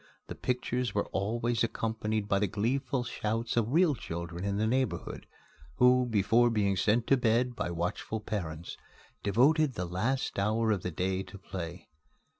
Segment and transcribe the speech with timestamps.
[0.29, 5.27] The pictures were always accompanied by the gleeful shouts of real children in the neighborhood,
[5.75, 8.77] who, before being sent to bed by watchful parents,
[9.21, 11.87] devoted the last hour of the day to play.